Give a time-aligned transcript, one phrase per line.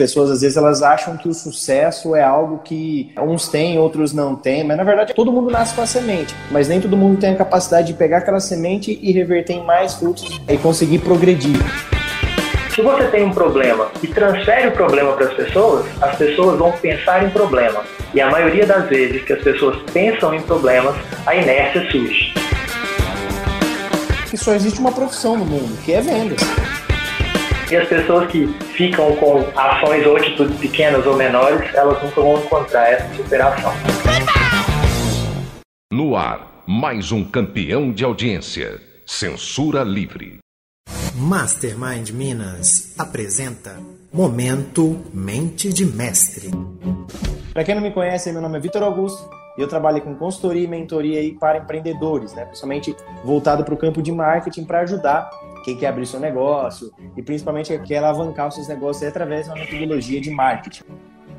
[0.00, 4.34] pessoas às vezes elas acham que o sucesso é algo que uns têm, outros não
[4.34, 7.34] têm, mas na verdade todo mundo nasce com a semente, mas nem todo mundo tem
[7.34, 11.58] a capacidade de pegar aquela semente e reverter em mais frutos e conseguir progredir.
[12.74, 16.72] Se você tem um problema e transfere o problema para as pessoas, as pessoas vão
[16.72, 17.84] pensar em problema.
[18.14, 20.96] E a maioria das vezes que as pessoas pensam em problemas,
[21.26, 22.32] a inércia surge.
[24.30, 26.40] Que só existe uma profissão no mundo, que é vendas.
[27.70, 32.36] E as pessoas que ficam com ações ou atitudes pequenas ou menores, elas nunca vão
[32.38, 33.72] encontrar essa superação.
[35.92, 38.80] No ar, mais um campeão de audiência.
[39.06, 40.38] Censura livre.
[41.14, 43.76] Mastermind Minas apresenta
[44.12, 46.50] Momento Mente de Mestre.
[47.52, 50.64] Para quem não me conhece, meu nome é Vitor Augusto e eu trabalho com consultoria
[50.64, 52.46] e mentoria aí para empreendedores, né?
[52.46, 55.30] principalmente voltado para o campo de marketing para ajudar
[55.64, 59.58] quem quer abrir seu negócio e principalmente quer alavancar os seus negócios através de uma
[59.58, 60.84] metodologia de marketing.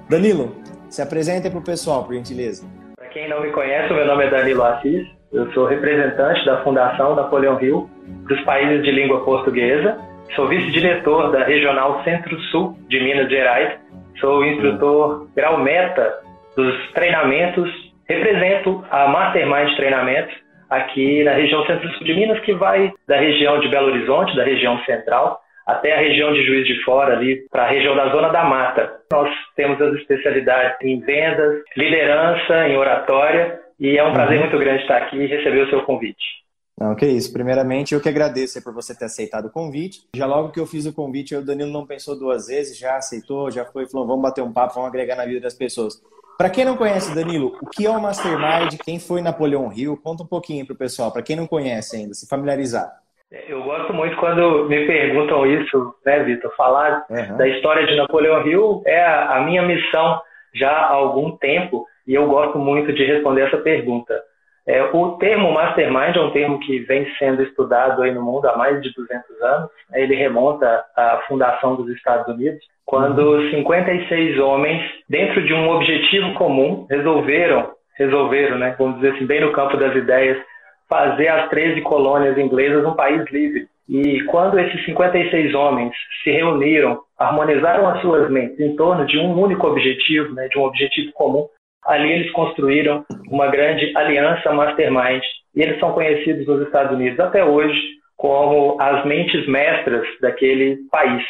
[0.10, 0.56] Danilo,
[0.90, 2.68] se apresenta para o pessoal, por gentileza.
[2.98, 7.16] Para quem não me conhece, meu nome é Danilo Assis, eu sou representante da Fundação
[7.16, 7.90] Napoleão Rio
[8.26, 9.98] para os países de língua portuguesa,
[10.36, 13.80] sou vice-diretor da Regional Centro-Sul de Minas Gerais,
[14.20, 16.20] sou instrutor grau meta
[16.56, 17.70] dos treinamentos,
[18.08, 20.34] represento a Mastermind Treinamentos,
[20.72, 24.80] aqui na região centro-sul de Minas, que vai da região de Belo Horizonte, da região
[24.86, 28.44] central, até a região de Juiz de Fora, ali para a região da Zona da
[28.46, 28.90] Mata.
[29.12, 34.44] Nós temos as especialidades em vendas, liderança, em oratória, e é um prazer uhum.
[34.46, 36.42] muito grande estar aqui e receber o seu convite.
[36.80, 37.32] Não, que isso.
[37.32, 40.00] Primeiramente, eu que agradeço por você ter aceitado o convite.
[40.16, 43.52] Já logo que eu fiz o convite, o Danilo não pensou duas vezes, já aceitou,
[43.52, 46.02] já foi, falou, vamos bater um papo, vamos agregar na vida das pessoas.
[46.42, 48.76] Para quem não conhece, Danilo, o que é o Mastermind?
[48.84, 49.96] Quem foi Napoleão Hill?
[50.04, 52.90] Conta um pouquinho para o pessoal, para quem não conhece ainda, se familiarizar.
[53.48, 56.52] Eu gosto muito quando me perguntam isso, né, Vitor?
[56.58, 57.38] Falar uhum.
[57.38, 60.20] da história de Napoleão Hill é a, a minha missão
[60.56, 64.20] já há algum tempo e eu gosto muito de responder essa pergunta.
[64.68, 68.56] É, o termo mastermind é um termo que vem sendo estudado aí no mundo há
[68.56, 69.70] mais de 200 anos.
[69.94, 74.46] Ele remonta à fundação dos Estados Unidos, quando 56 uhum.
[74.46, 79.78] homens, dentro de um objetivo comum, resolveram, resolveram, né, vamos dizer assim, bem no campo
[79.78, 80.38] das ideias,
[80.90, 83.68] fazer as 13 colônias inglesas um país livre.
[83.90, 85.94] E quando esses 56 homens
[86.24, 90.64] se reuniram, harmonizaram as suas mentes em torno de um único objetivo, né, de um
[90.64, 91.48] objetivo comum,
[91.86, 95.24] Ali eles construíram uma grande aliança mastermind
[95.56, 97.80] e eles são conhecidos nos Estados Unidos até hoje
[98.16, 101.24] como as mentes mestras daquele país.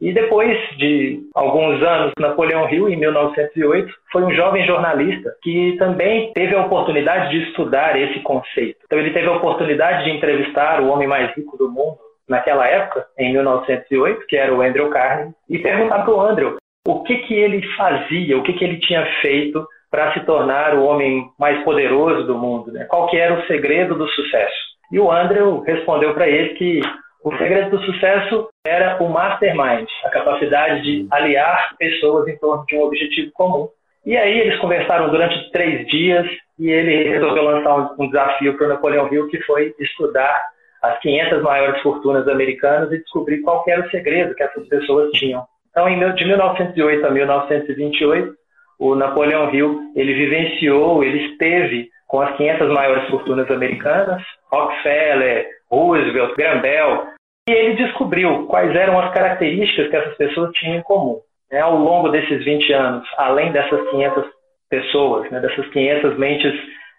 [0.00, 6.32] E depois de alguns anos, Napoleão Hill, em 1908, foi um jovem jornalista que também
[6.34, 8.78] teve a oportunidade de estudar esse conceito.
[8.84, 11.96] Então, ele teve a oportunidade de entrevistar o homem mais rico do mundo
[12.28, 17.02] naquela época, em 1908, que era o Andrew Carnegie, e perguntar para o Andrew o
[17.02, 21.30] que, que ele fazia, o que, que ele tinha feito para se tornar o homem
[21.38, 22.70] mais poderoso do mundo?
[22.70, 22.84] Né?
[22.84, 24.54] Qual que era o segredo do sucesso?
[24.92, 26.82] E o Andrew respondeu para ele que
[27.24, 32.76] o segredo do sucesso era o mastermind, a capacidade de aliar pessoas em torno de
[32.76, 33.70] um objetivo comum.
[34.04, 36.26] E aí eles conversaram durante três dias
[36.58, 40.42] e ele resolveu lançar um desafio para o Napoleão Hill, que foi estudar
[40.82, 45.42] as 500 maiores fortunas americanas e descobrir qual era o segredo que essas pessoas tinham.
[45.70, 48.34] Então, de 1908 a 1928,
[48.78, 56.34] o Napoleão Hill, ele vivenciou, ele esteve com as 500 maiores fortunas americanas, Rockefeller, Roosevelt,
[56.36, 57.06] Graham Bell,
[57.48, 61.20] e ele descobriu quais eram as características que essas pessoas tinham em comum.
[61.50, 61.60] Né?
[61.60, 64.24] Ao longo desses 20 anos, além dessas 500
[64.68, 66.52] pessoas, né, dessas 500 mentes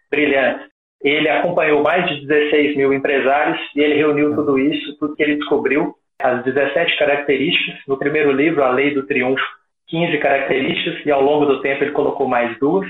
[0.10, 0.68] brilhantes,
[1.04, 5.36] ele acompanhou mais de 16 mil empresários e ele reuniu tudo isso, tudo que ele
[5.36, 7.80] descobriu, as 17 características.
[7.88, 9.44] No primeiro livro, A Lei do Triunfo,
[9.88, 12.88] 15 características e ao longo do tempo ele colocou mais duas.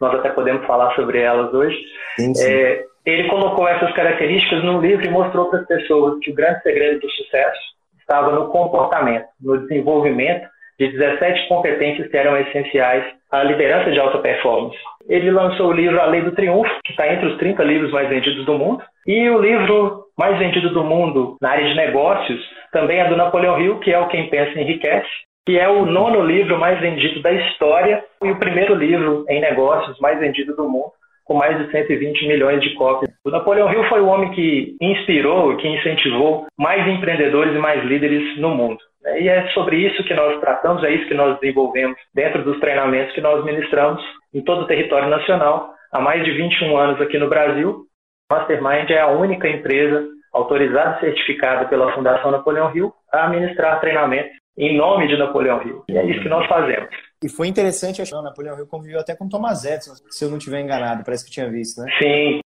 [0.00, 1.76] Nós até podemos falar sobre elas hoje.
[2.16, 2.50] Sim, sim.
[2.50, 6.62] É, ele colocou essas características no livro e mostrou para as pessoas que o grande
[6.62, 7.60] segredo do sucesso
[7.98, 10.48] estava no comportamento, no desenvolvimento
[10.78, 14.76] de 17 competências que eram essenciais à liderança de alta performance.
[15.08, 18.08] Ele lançou o livro A Lei do Triunfo, que está entre os 30 livros mais
[18.08, 22.40] vendidos do mundo, e o livro mais vendido do mundo na área de negócios
[22.72, 25.08] também é do Napoleão Hill, que é o Quem Pensa Enriquece,
[25.48, 29.98] que é o nono livro mais vendido da história e o primeiro livro em negócios
[29.98, 30.92] mais vendido do mundo,
[31.24, 33.10] com mais de 120 milhões de cópias.
[33.24, 38.38] O Napoleão Hill foi o homem que inspirou que incentivou mais empreendedores e mais líderes
[38.38, 38.76] no mundo.
[39.18, 43.14] E é sobre isso que nós tratamos, é isso que nós desenvolvemos dentro dos treinamentos
[43.14, 44.04] que nós ministramos
[44.34, 47.86] em todo o território nacional há mais de 21 anos aqui no Brasil.
[48.30, 54.36] Mastermind é a única empresa autorizada e certificada pela Fundação Napoleão Hill a ministrar treinamentos
[54.58, 55.84] em nome de Napoleão Hill.
[55.88, 56.88] E é isso que nós fazemos.
[57.22, 60.30] E foi interessante, acho que o Napoleão Hill conviveu até com Thomas Edison, se eu
[60.30, 61.90] não estiver enganado, parece que tinha visto, né?
[62.02, 62.40] Sim,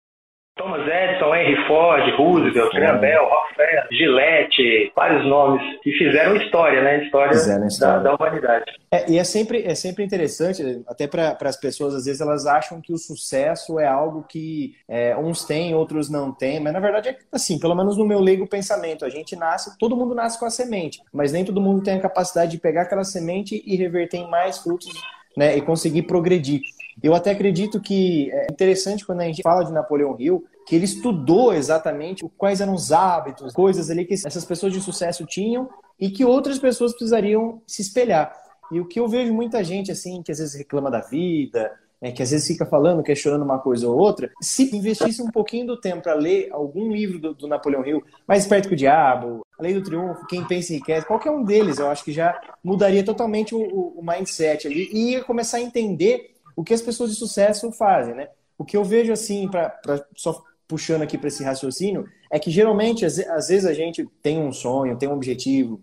[0.54, 7.04] Thomas Edison, Henry Ford, Roosevelt, Graham Bell, Rockefeller, Gillette, vários nomes que fizeram história, né?
[7.04, 7.68] História, história.
[7.78, 8.64] Da, da, humanidade.
[8.90, 12.82] É, e é sempre, é sempre interessante, até para as pessoas, às vezes elas acham
[12.82, 17.08] que o sucesso é algo que é, uns têm, outros não têm, mas na verdade
[17.08, 20.44] é assim, pelo menos no meu leigo pensamento, a gente nasce, todo mundo nasce com
[20.44, 24.18] a semente, mas nem todo mundo tem a capacidade de pegar aquela semente e reverter
[24.18, 24.92] em mais frutos
[25.36, 26.60] né, e conseguir progredir.
[27.02, 30.84] Eu até acredito que é interessante quando a gente fala de Napoleão Hill, que ele
[30.84, 35.68] estudou exatamente quais eram os hábitos, coisas ali que essas pessoas de sucesso tinham
[35.98, 38.32] e que outras pessoas precisariam se espelhar.
[38.70, 41.70] E o que eu vejo muita gente assim, que às vezes reclama da vida,
[42.02, 45.68] é, que às vezes fica falando, questionando uma coisa ou outra, se investisse um pouquinho
[45.68, 49.46] do tempo para ler algum livro do, do, Napoleão Hill, Mais Esperto que o Diabo,
[49.56, 52.40] A Lei do Triunfo, Quem Pensa e Enriquece, qualquer um deles, eu acho que já
[52.64, 56.82] mudaria totalmente o, o, o mindset ali e ia começar a entender o que as
[56.82, 58.28] pessoas de sucesso fazem, né?
[58.58, 59.74] O que eu vejo assim, para
[60.14, 64.38] só puxando aqui para esse raciocínio, é que geralmente, às, às, vezes a gente tem
[64.38, 65.80] um sonho, tem um objetivo,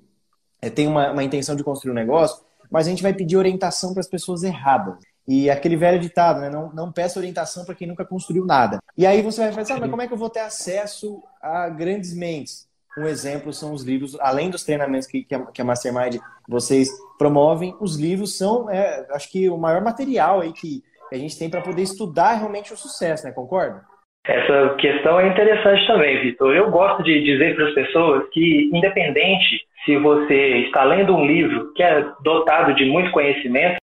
[0.62, 3.94] é, tem uma, uma intenção de construir um negócio, mas a gente vai pedir orientação
[3.94, 4.96] para as pessoas erradas.
[5.28, 6.50] E aquele velho ditado, né?
[6.50, 8.80] Não, não peça orientação para quem nunca construiu nada.
[8.98, 11.70] E aí você vai pensar, ah, mas como é que eu vou ter acesso a
[11.70, 12.68] grandes mentes?
[13.00, 16.18] Um exemplo são os livros, além dos treinamentos que, que, a, que a Mastermind
[16.48, 21.40] vocês promovem, os livros são, é, acho que, o maior material aí que a gente
[21.40, 23.32] tem para poder estudar realmente o sucesso, né?
[23.32, 23.84] Concorda?
[24.28, 26.54] Essa questão é interessante também, Vitor.
[26.54, 31.74] Eu gosto de dizer para as pessoas que, independente se você está lendo um livro
[31.74, 33.78] que é dotado de muito conhecimento,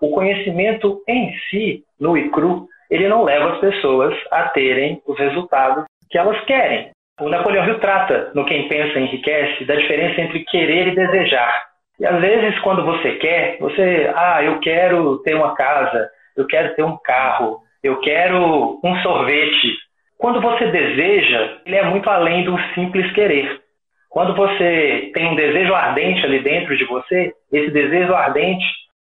[0.00, 5.18] o conhecimento em si, no e cru, ele não leva as pessoas a terem os
[5.18, 6.90] resultados que elas querem.
[7.20, 11.68] O Napoleão Hill trata, no Quem Pensa Enriquece, da diferença entre querer e desejar.
[11.98, 16.74] E às vezes, quando você quer, você, ah, eu quero ter uma casa, eu quero
[16.74, 19.76] ter um carro, eu quero um sorvete.
[20.16, 23.60] Quando você deseja, ele é muito além do simples querer.
[24.08, 28.64] Quando você tem um desejo ardente ali dentro de você, esse desejo ardente,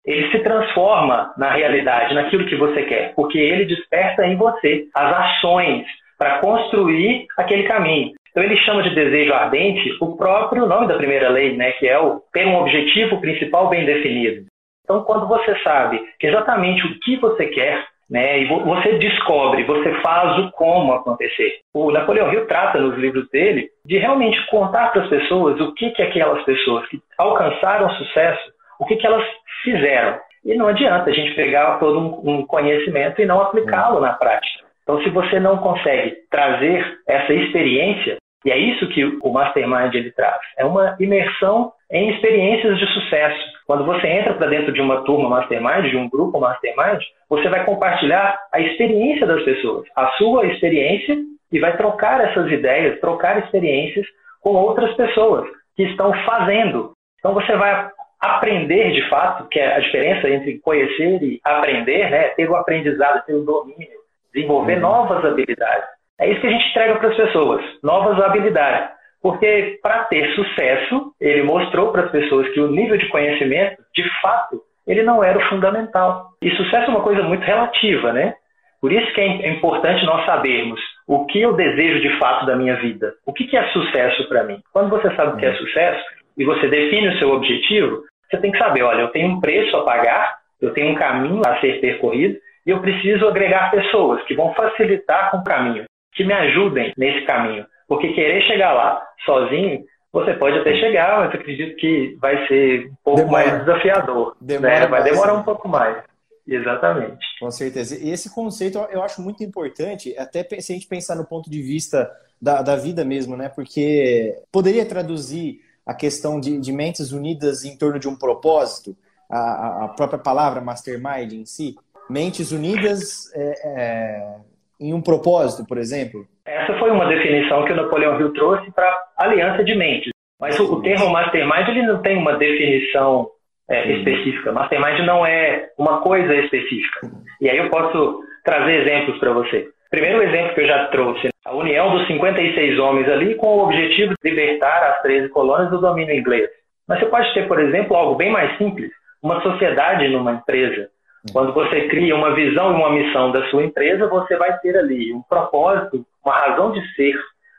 [0.06, 5.12] ele se transforma na realidade, naquilo que você quer, porque ele desperta em você as
[5.12, 5.86] ações
[6.18, 8.12] para construir aquele caminho.
[8.30, 11.98] Então ele chama de desejo ardente o próprio nome da primeira lei, né, que é
[11.98, 14.46] o ter um objetivo principal bem definido.
[14.84, 20.38] Então quando você sabe exatamente o que você quer, né, e você descobre, você faz
[20.38, 21.58] o como acontecer.
[21.74, 25.90] O Napoleão Hill trata nos livros dele de realmente contar para as pessoas o que
[25.90, 29.24] que aquelas pessoas que alcançaram sucesso, o que que elas
[29.62, 30.18] fizeram.
[30.44, 34.67] E não adianta a gente pegar todo um conhecimento e não aplicá-lo na prática.
[34.88, 40.10] Então, se você não consegue trazer essa experiência, e é isso que o Mastermind ele
[40.12, 43.38] traz, é uma imersão em experiências de sucesso.
[43.66, 47.66] Quando você entra para dentro de uma turma Mastermind, de um grupo Mastermind, você vai
[47.66, 51.18] compartilhar a experiência das pessoas, a sua experiência,
[51.52, 54.06] e vai trocar essas ideias, trocar experiências
[54.40, 55.46] com outras pessoas
[55.76, 56.92] que estão fazendo.
[57.18, 57.90] Então você vai
[58.22, 62.28] aprender de fato, que é a diferença entre conhecer e aprender, né?
[62.30, 63.97] ter o aprendizado, ter o domínio
[64.34, 64.80] desenvolver uhum.
[64.80, 65.88] novas habilidades.
[66.20, 68.90] É isso que a gente entrega para as pessoas, novas habilidades.
[69.22, 74.04] Porque para ter sucesso, ele mostrou para as pessoas que o nível de conhecimento, de
[74.20, 76.28] fato, ele não era o fundamental.
[76.42, 78.34] E sucesso é uma coisa muito relativa, né?
[78.80, 82.76] Por isso que é importante nós sabermos o que eu desejo de fato da minha
[82.76, 83.12] vida.
[83.26, 84.60] O que é sucesso para mim?
[84.72, 85.56] Quando você sabe o que é uhum.
[85.56, 86.04] sucesso
[86.36, 89.76] e você define o seu objetivo, você tem que saber, olha, eu tenho um preço
[89.76, 94.34] a pagar, eu tenho um caminho a ser percorrido e eu preciso agregar pessoas que
[94.34, 97.64] vão facilitar com o caminho, que me ajudem nesse caminho.
[97.88, 102.88] Porque querer chegar lá sozinho, você pode até chegar, mas eu acredito que vai ser
[102.88, 103.46] um pouco Demora.
[103.46, 104.36] mais desafiador.
[104.38, 104.86] Demora né?
[104.86, 106.04] Vai demorar um pouco mais.
[106.46, 107.24] Exatamente.
[107.40, 107.98] Com certeza.
[107.98, 111.62] E esse conceito eu acho muito importante, até se a gente pensar no ponto de
[111.62, 112.10] vista
[112.40, 113.48] da, da vida mesmo, né?
[113.48, 118.94] Porque poderia traduzir a questão de, de mentes unidas em torno de um propósito,
[119.30, 121.74] a, a própria palavra mastermind em si,
[122.08, 124.36] mentes unidas é, é,
[124.80, 126.26] em um propósito, por exemplo?
[126.44, 130.10] Essa foi uma definição que o Napoleão Hill trouxe para aliança de mentes.
[130.40, 133.28] Mas o, o termo mastermind ele não tem uma definição
[133.68, 134.52] é, específica.
[134.52, 137.10] Mastermind não é uma coisa específica.
[137.40, 139.68] E aí eu posso trazer exemplos para você.
[139.90, 144.14] Primeiro exemplo que eu já trouxe, a união dos 56 homens ali com o objetivo
[144.22, 146.48] de libertar as 13 colônias do domínio inglês.
[146.86, 148.90] Mas você pode ter, por exemplo, algo bem mais simples,
[149.22, 150.88] uma sociedade numa empresa,
[151.32, 155.12] quando você cria uma visão e uma missão da sua empresa, você vai ter ali
[155.12, 157.14] um propósito, uma razão de ser,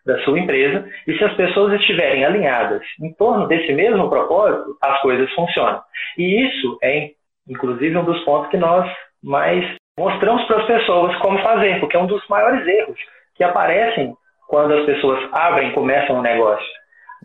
[0.05, 4.99] da sua empresa, e se as pessoas estiverem alinhadas em torno desse mesmo propósito, as
[5.01, 5.81] coisas funcionam.
[6.17, 7.11] E isso é,
[7.47, 8.89] inclusive, um dos pontos que nós
[9.23, 9.65] mais
[9.97, 12.97] mostramos para as pessoas como fazer, porque é um dos maiores erros
[13.35, 14.13] que aparecem
[14.47, 16.67] quando as pessoas abrem começam um negócio.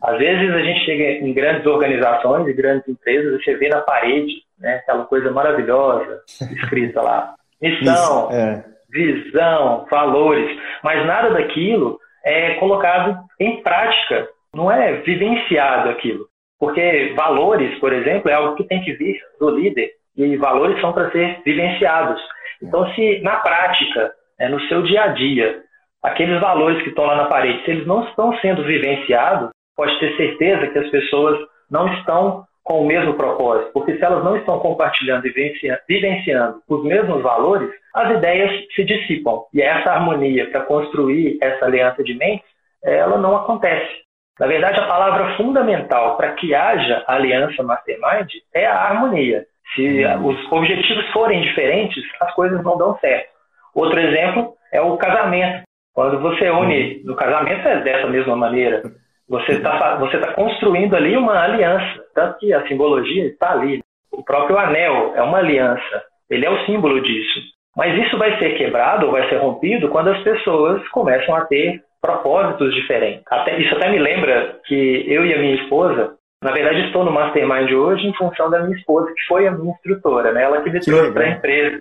[0.02, 4.43] Às vezes a gente chega em grandes organizações e grandes empresas você vê na parede
[4.58, 7.34] né, aquela coisa maravilhosa escrita lá.
[7.60, 8.64] Missão, é.
[8.90, 16.26] visão, valores, mas nada daquilo é colocado em prática, não é vivenciado aquilo.
[16.58, 20.92] Porque valores, por exemplo, é algo que tem que vir do líder e valores são
[20.92, 22.20] para ser vivenciados.
[22.62, 25.62] Então, se na prática, é, no seu dia a dia,
[26.02, 30.16] aqueles valores que estão lá na parede, se eles não estão sendo vivenciados, pode ter
[30.16, 31.38] certeza que as pessoas
[31.70, 35.54] não estão com o mesmo propósito, porque se elas não estão compartilhando e
[35.86, 39.42] vivenciando os mesmos valores, as ideias se dissipam.
[39.52, 42.46] E essa harmonia para construir essa aliança de mentes,
[42.82, 44.02] ela não acontece.
[44.40, 49.44] Na verdade, a palavra fundamental para que haja aliança mastermind é a harmonia.
[49.74, 50.28] Se uhum.
[50.28, 53.28] os objetivos forem diferentes, as coisas não dão certo.
[53.74, 55.62] Outro exemplo é o casamento.
[55.92, 57.02] Quando você une uhum.
[57.04, 58.82] no casamento é dessa mesma maneira.
[59.28, 63.82] Você está você tá construindo ali uma aliança, tanto que a simbologia está ali.
[64.12, 67.40] O próprio anel é uma aliança, ele é o símbolo disso.
[67.76, 71.82] Mas isso vai ser quebrado ou vai ser rompido quando as pessoas começam a ter
[72.00, 73.24] propósitos diferentes.
[73.28, 77.10] Até, isso até me lembra que eu e a minha esposa, na verdade, estou no
[77.10, 80.44] Mastermind hoje em função da minha esposa, que foi a minha instrutora, né?
[80.44, 81.80] ela que me trouxe para a empresa.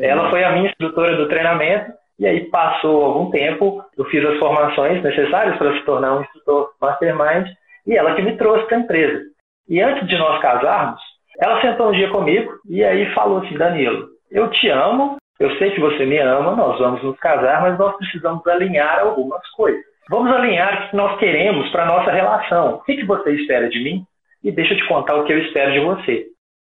[0.00, 4.38] Ela foi a minha instrutora do treinamento e aí passou algum tempo, eu fiz as
[4.38, 7.48] formações necessárias para se tornar um instrutor mastermind
[7.86, 9.22] e ela que me trouxe para a empresa.
[9.68, 11.00] E antes de nós casarmos,
[11.40, 15.72] ela sentou um dia comigo e aí falou assim, Danilo, eu te amo, eu sei
[15.72, 19.82] que você me ama, nós vamos nos casar, mas nós precisamos alinhar algumas coisas.
[20.08, 22.74] Vamos alinhar o que nós queremos para a nossa relação.
[22.74, 24.04] O que, que você espera de mim?
[24.42, 26.26] E deixa eu te contar o que eu espero de você.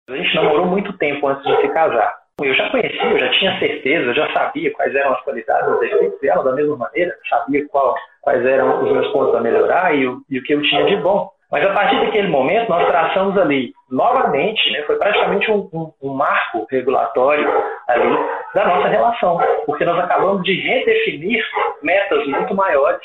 [0.09, 2.15] A gente namorou muito tempo antes de se casar.
[2.41, 5.79] Eu já conhecia, eu já tinha certeza, eu já sabia quais eram as qualidades, os
[5.79, 10.07] defeitos dela da mesma maneira, sabia qual, quais eram os meus pontos a melhorar e
[10.07, 11.29] o, e o que eu tinha de bom.
[11.51, 16.13] Mas a partir daquele momento, nós traçamos ali, novamente, né, foi praticamente um, um, um,
[16.13, 17.51] marco regulatório
[17.87, 18.17] ali
[18.53, 21.43] da nossa relação, porque nós acabamos de redefinir
[21.81, 23.01] metas muito maiores,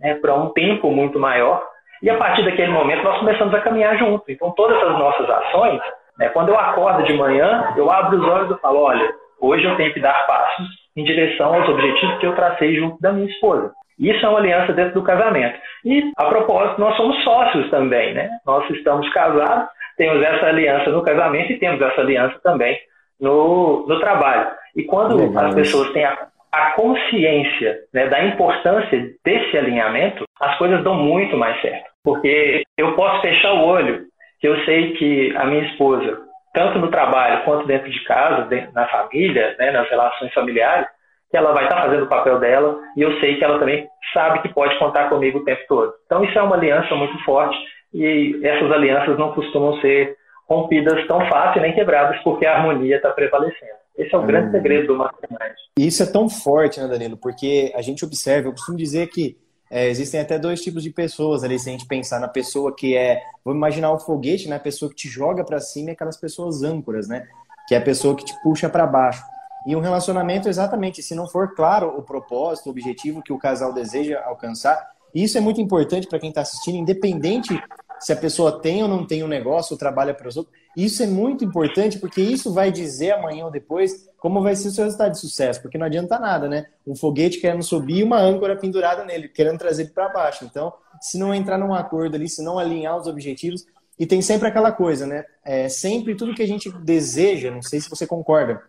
[0.00, 1.62] né, para um tempo muito maior,
[2.02, 4.24] e a partir daquele momento nós começamos a caminhar junto.
[4.30, 5.80] Então, todas as nossas ações
[6.18, 6.28] né?
[6.30, 9.92] Quando eu acordo de manhã, eu abro os olhos e falo, olha, hoje eu tenho
[9.92, 13.72] que dar passos em direção aos objetivos que eu tracei junto da minha esposa.
[13.98, 15.58] Isso é uma aliança dentro do casamento.
[15.84, 18.28] E, a propósito, nós somos sócios também, né?
[18.44, 22.78] Nós estamos casados, temos essa aliança no casamento e temos essa aliança também
[23.20, 24.50] no, no trabalho.
[24.74, 25.46] E quando Legal.
[25.46, 31.36] as pessoas têm a, a consciência né, da importância desse alinhamento, as coisas dão muito
[31.36, 31.86] mais certo.
[32.04, 34.04] Porque eu posso fechar o olho
[34.42, 36.18] eu sei que a minha esposa,
[36.52, 40.88] tanto no trabalho quanto dentro de casa, na família, né, nas relações familiares,
[41.30, 44.40] que ela vai estar fazendo o papel dela e eu sei que ela também sabe
[44.42, 45.92] que pode contar comigo o tempo todo.
[46.06, 47.56] Então isso é uma aliança muito forte
[47.92, 50.16] e essas alianças não costumam ser
[50.48, 53.76] rompidas tão fácil nem quebradas porque a harmonia está prevalecendo.
[53.98, 54.26] Esse é o hum.
[54.26, 55.54] grande segredo do mastermind.
[55.78, 57.16] Isso é tão forte, né, Danilo?
[57.16, 59.36] Porque a gente observa, eu costumo dizer que
[59.70, 62.96] é, existem até dois tipos de pessoas ali, se a gente pensar na pessoa que
[62.96, 64.56] é, vamos imaginar o foguete, né?
[64.56, 67.26] A pessoa que te joga para cima e aquelas pessoas âncoras, né?
[67.66, 69.22] Que é a pessoa que te puxa para baixo.
[69.66, 73.72] E um relacionamento, exatamente, se não for claro o propósito, o objetivo que o casal
[73.72, 77.60] deseja alcançar, isso é muito importante para quem está assistindo, independente
[77.98, 80.54] se a pessoa tem ou não tem um negócio ou trabalha para os outros.
[80.76, 84.70] Isso é muito importante porque isso vai dizer amanhã ou depois como vai ser o
[84.70, 86.66] seu resultado de sucesso, porque não adianta nada, né?
[86.86, 90.44] Um foguete querendo subir e uma âncora pendurada nele, querendo trazer ele para baixo.
[90.44, 93.64] Então, se não entrar num acordo ali, se não alinhar os objetivos,
[93.98, 95.24] e tem sempre aquela coisa, né?
[95.44, 98.62] É, sempre tudo que a gente deseja, não sei se você concorda,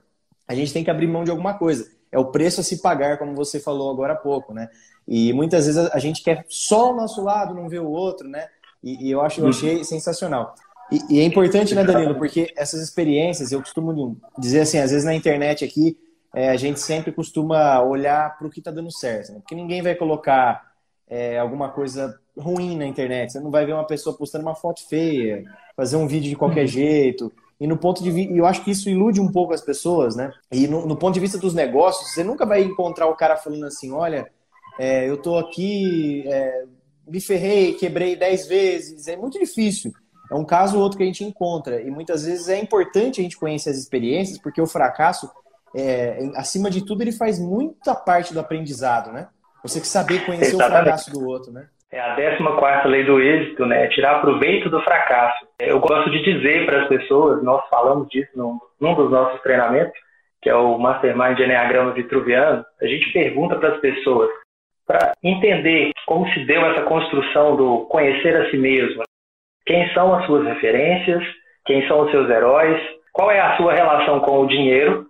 [0.48, 1.90] a gente tem que abrir mão de alguma coisa.
[2.12, 4.70] É o preço a se pagar, como você falou agora há pouco, né?
[5.06, 8.48] E muitas vezes a gente quer só o nosso lado, não vê o outro, né?
[8.88, 10.56] E, e eu acho, eu achei sensacional.
[10.90, 15.04] E, e, é importante, né, Danilo, porque essas experiências, eu costumo dizer assim, às vezes
[15.04, 15.98] na internet aqui,
[16.34, 19.40] é, a gente sempre costuma olhar para o que está dando certo, né?
[19.40, 20.66] porque ninguém vai colocar
[21.10, 23.34] é, alguma coisa ruim na internet.
[23.34, 25.44] Você não vai ver uma pessoa postando uma foto feia,
[25.76, 26.68] fazer um vídeo de qualquer uhum.
[26.68, 27.34] jeito.
[27.60, 30.32] E no ponto de vista, eu acho que isso ilude um pouco as pessoas, né?
[30.50, 33.66] E no, no, ponto de vista dos negócios, você nunca vai encontrar o cara falando
[33.66, 34.30] assim, olha,
[34.80, 36.66] é, eu tô aqui, é,
[37.08, 39.08] me ferrei, quebrei dez vezes.
[39.08, 39.92] É muito difícil.
[40.32, 41.82] É um caso ou outro que a gente encontra.
[41.82, 45.30] E muitas vezes é importante a gente conhecer as experiências, porque o fracasso,
[45.76, 49.28] é, acima de tudo, ele faz muita parte do aprendizado, né?
[49.64, 50.82] Você que saber conhecer Exatamente.
[50.82, 51.68] o fracasso do outro, né?
[51.90, 53.88] É a 14 lei do êxito, né?
[53.88, 55.48] Tirar proveito do fracasso.
[55.60, 59.98] Eu gosto de dizer para as pessoas, nós falamos disso num, num dos nossos treinamentos,
[60.42, 64.30] que é o Mastermind Enneagrama Vitruviano, a gente pergunta para as pessoas
[64.88, 69.04] para entender como se deu essa construção do conhecer a si mesmo.
[69.66, 71.22] Quem são as suas referências?
[71.66, 72.82] Quem são os seus heróis?
[73.12, 75.06] Qual é a sua relação com o dinheiro?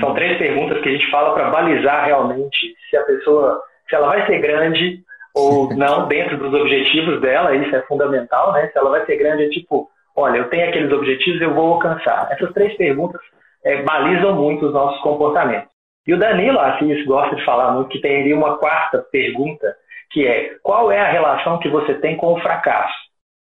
[0.00, 0.14] São uhum.
[0.16, 4.26] três perguntas que a gente fala para balizar realmente se a pessoa, se ela vai
[4.26, 8.68] ser grande ou não dentro dos objetivos dela, isso é fundamental, né?
[8.68, 12.28] Se ela vai ser grande, é tipo, olha, eu tenho aqueles objetivos, eu vou alcançar.
[12.32, 13.20] Essas três perguntas
[13.64, 15.73] é, balizam muito os nossos comportamentos.
[16.06, 19.74] E o Danilo Assis gosta de falar muito que teria uma quarta pergunta,
[20.10, 22.94] que é qual é a relação que você tem com o fracasso?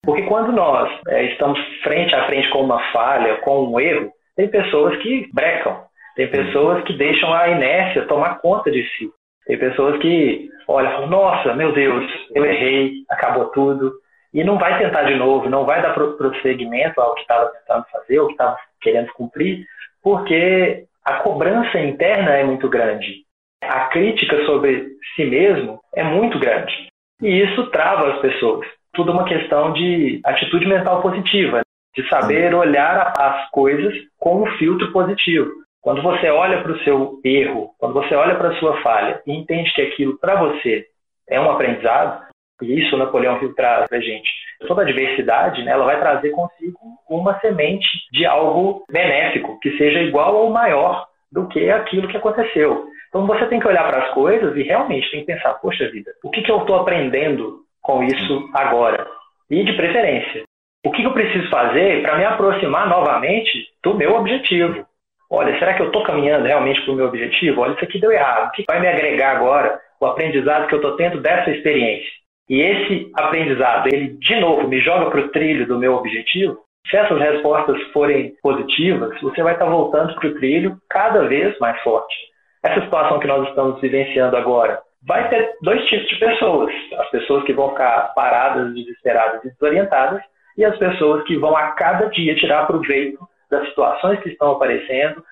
[0.05, 4.49] Porque quando nós é, estamos frente a frente com uma falha, com um erro, tem
[4.49, 5.85] pessoas que brecam,
[6.17, 9.09] tem pessoas que deixam a inércia tomar conta de si.
[9.47, 12.05] Tem pessoas que olham, nossa, meu Deus,
[12.35, 13.93] eu errei, acabou tudo,
[14.33, 18.19] e não vai tentar de novo, não vai dar prosseguimento ao que estava tentando fazer,
[18.19, 19.65] ao que estava querendo cumprir,
[20.03, 23.25] porque a cobrança interna é muito grande.
[23.63, 26.89] A crítica sobre si mesmo é muito grande.
[27.21, 28.67] E isso trava as pessoas.
[28.93, 31.63] Tudo uma questão de atitude mental positiva,
[31.95, 35.51] de saber olhar as coisas com um filtro positivo.
[35.81, 39.33] Quando você olha para o seu erro, quando você olha para a sua falha e
[39.33, 40.87] entende que aquilo para você
[41.29, 42.25] é um aprendizado,
[42.61, 44.31] e isso o Napoleão Hill traz para a gente.
[44.67, 46.79] Toda adversidade, né, ela vai trazer consigo
[47.09, 52.87] uma semente de algo benéfico, que seja igual ou maior do que aquilo que aconteceu.
[53.09, 56.13] Então você tem que olhar para as coisas e realmente tem que pensar, poxa vida,
[56.23, 59.07] o que, que eu estou aprendendo com isso agora?
[59.51, 60.45] E de preferência,
[60.85, 64.87] o que, que eu preciso fazer para me aproximar novamente do meu objetivo?
[65.31, 67.61] Olha, será que eu estou caminhando realmente para o meu objetivo?
[67.63, 68.49] Olha, isso aqui deu errado.
[68.49, 69.81] O que vai me agregar agora?
[70.01, 72.11] O aprendizado que eu estou tendo dessa experiência.
[72.53, 76.59] E esse aprendizado, ele de novo me joga para o trilho do meu objetivo.
[76.87, 81.81] Se essas respostas forem positivas, você vai estar voltando para o trilho cada vez mais
[81.81, 82.15] forte.
[82.63, 87.43] Essa situação que nós estamos vivenciando agora vai ter dois tipos de pessoas: as pessoas
[87.45, 90.21] que vão ficar paradas, desesperadas e desorientadas,
[90.59, 93.19] e as pessoas que vão a cada dia tirar proveito
[93.51, 95.25] das situações que estão aparecendo,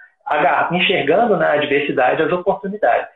[0.72, 3.10] enxergando na adversidade as oportunidades.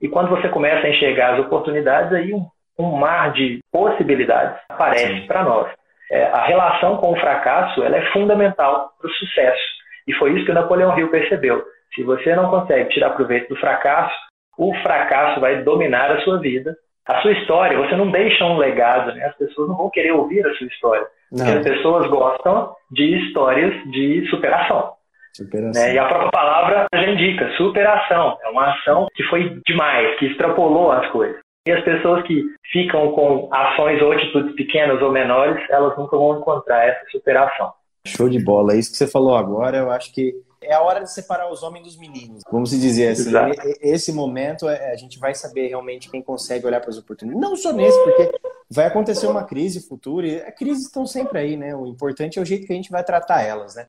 [0.00, 2.46] E quando você começa a enxergar as oportunidades, aí um
[2.78, 5.72] um mar de possibilidades aparece para nós.
[6.10, 9.62] É, a relação com o fracasso ela é fundamental para o sucesso.
[10.06, 11.62] E foi isso que o Napoleão Hill percebeu.
[11.94, 14.14] Se você não consegue tirar proveito do fracasso,
[14.56, 16.74] o fracasso vai dominar a sua vida,
[17.06, 17.78] a sua história.
[17.78, 19.26] Você não deixa um legado, né?
[19.26, 21.06] as pessoas não vão querer ouvir a sua história.
[21.30, 21.44] Não.
[21.44, 24.92] Porque as pessoas gostam de histórias de superação.
[25.34, 25.82] superação.
[25.82, 25.94] Né?
[25.94, 28.38] E a própria palavra já indica, superação.
[28.42, 31.40] É uma ação que foi demais, que extrapolou as coisas.
[31.68, 36.38] E as pessoas que ficam com ações ou atitudes pequenas ou menores, elas nunca vão
[36.38, 37.70] encontrar essa superação.
[38.06, 38.74] Show de bola.
[38.74, 41.84] Isso que você falou agora, eu acho que é a hora de separar os homens
[41.84, 42.42] dos meninos.
[42.50, 43.54] Vamos dizer assim, Exato.
[43.82, 47.38] esse momento é, a gente vai saber realmente quem consegue olhar para as oportunidades.
[47.38, 48.30] Não só nesse, porque
[48.70, 51.76] vai acontecer uma crise futura e as crises estão sempre aí, né?
[51.76, 53.84] O importante é o jeito que a gente vai tratar elas, né?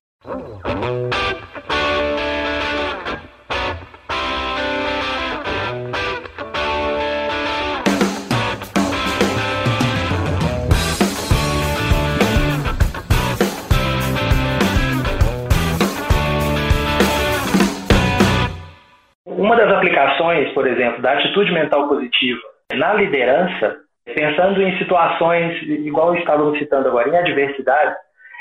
[19.89, 22.39] Aplicações, por exemplo, da atitude mental positiva
[22.75, 27.95] na liderança, pensando em situações, igual estávamos citando agora, em adversidade,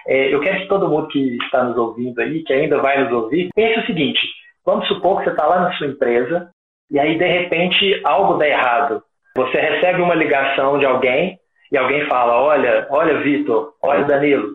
[0.07, 3.13] é, eu quero que todo mundo que está nos ouvindo aí, que ainda vai nos
[3.13, 4.21] ouvir, pense o seguinte:
[4.65, 6.51] vamos supor que você está lá na sua empresa
[6.91, 9.03] e aí de repente algo dá errado.
[9.37, 11.39] Você recebe uma ligação de alguém
[11.71, 14.49] e alguém fala: Olha, olha, Vitor, olha, Danilo,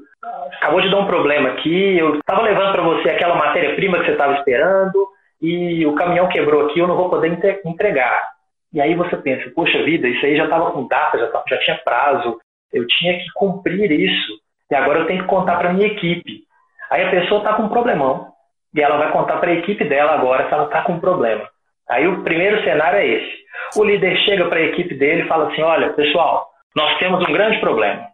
[0.60, 1.98] acabou de dar um problema aqui.
[2.00, 5.13] Eu estava levando para você aquela matéria-prima que você estava esperando
[5.44, 8.30] e o caminhão quebrou aqui, eu não vou poder entregar.
[8.74, 11.58] E aí você pensa, poxa vida, isso aí já estava com data, já, tava, já
[11.60, 12.40] tinha prazo,
[12.72, 14.32] eu tinha que cumprir isso,
[14.72, 16.44] e agora eu tenho que contar para minha equipe.
[16.90, 18.32] Aí a pessoa está com um problemão,
[18.74, 21.48] e ela vai contar para a equipe dela agora se ela está com um problema.
[21.90, 23.44] Aí o primeiro cenário é esse.
[23.76, 27.34] O líder chega para a equipe dele e fala assim, olha, pessoal, nós temos um
[27.34, 28.08] grande problema.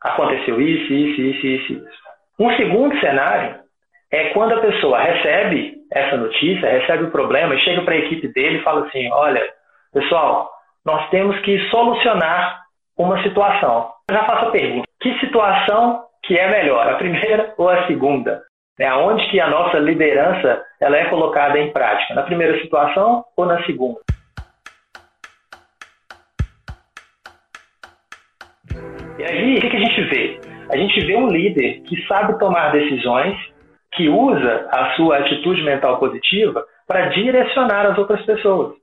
[0.00, 2.02] Aconteceu isso, isso, isso, isso, isso.
[2.38, 3.60] Um segundo cenário
[4.10, 8.28] é quando a pessoa recebe essa notícia, recebe o problema e chega para a equipe
[8.28, 9.42] dele e fala assim: olha,
[9.92, 10.50] pessoal,
[10.84, 12.62] nós temos que solucionar
[12.96, 13.90] uma situação.
[14.10, 18.42] Eu já faço a pergunta: que situação que é melhor, a primeira ou a segunda?
[18.80, 22.14] É aonde que a nossa liderança ela é colocada em prática?
[22.14, 24.00] Na primeira situação ou na segunda?
[29.18, 30.40] E aí, o que a gente vê?
[30.70, 33.36] A gente vê um líder que sabe tomar decisões
[33.92, 38.74] que usa a sua atitude mental positiva para direcionar as outras pessoas.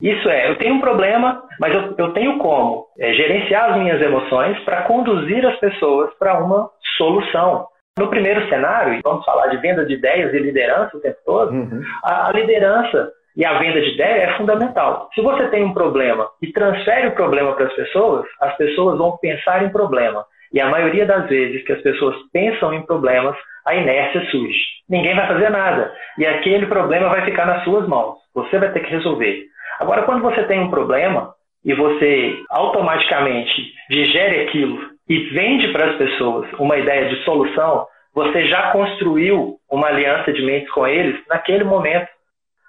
[0.00, 4.02] Isso é, eu tenho um problema, mas eu, eu tenho como é, gerenciar as minhas
[4.02, 7.68] emoções para conduzir as pessoas para uma solução.
[7.98, 11.52] No primeiro cenário, e vamos falar de venda de ideias e liderança o tempo todo,
[11.52, 11.82] uhum.
[12.02, 15.08] a, a liderança e a venda de ideia é fundamental.
[15.14, 19.16] Se você tem um problema e transfere o problema para as pessoas, as pessoas vão
[19.18, 20.24] pensar em problema.
[20.52, 23.36] E a maioria das vezes que as pessoas pensam em problemas,
[23.66, 24.60] a inércia surge.
[24.88, 25.92] Ninguém vai fazer nada.
[26.18, 28.16] E aquele problema vai ficar nas suas mãos.
[28.34, 29.44] Você vai ter que resolver.
[29.80, 31.32] Agora, quando você tem um problema
[31.64, 38.46] e você automaticamente digere aquilo e vende para as pessoas uma ideia de solução, você
[38.46, 42.08] já construiu uma aliança de mentes com eles naquele momento.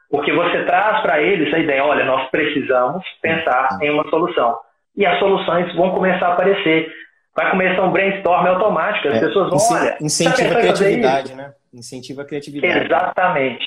[0.09, 4.55] Porque você traz para eles a ideia, olha, nós precisamos pensar em uma solução.
[4.95, 6.91] E as soluções vão começar a aparecer.
[7.35, 9.97] Vai começar um brainstorm automático, as é, pessoas vão, olha...
[9.99, 11.53] Incentiva a criatividade, né?
[11.73, 12.85] Incentiva a criatividade.
[12.85, 13.65] Exatamente.